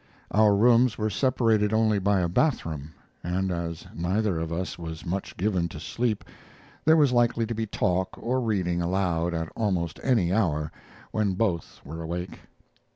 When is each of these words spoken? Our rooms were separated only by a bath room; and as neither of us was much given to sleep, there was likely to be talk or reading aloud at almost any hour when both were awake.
Our 0.31 0.55
rooms 0.55 0.97
were 0.97 1.11
separated 1.11 1.73
only 1.73 1.99
by 1.99 2.21
a 2.21 2.27
bath 2.27 2.65
room; 2.65 2.93
and 3.23 3.51
as 3.51 3.85
neither 3.93 4.39
of 4.39 4.51
us 4.51 4.79
was 4.79 5.05
much 5.05 5.37
given 5.37 5.69
to 5.69 5.79
sleep, 5.79 6.23
there 6.85 6.97
was 6.97 7.11
likely 7.13 7.45
to 7.45 7.53
be 7.53 7.67
talk 7.67 8.17
or 8.17 8.41
reading 8.41 8.81
aloud 8.81 9.35
at 9.35 9.49
almost 9.55 9.99
any 10.01 10.33
hour 10.33 10.71
when 11.11 11.35
both 11.35 11.81
were 11.85 12.01
awake. 12.01 12.39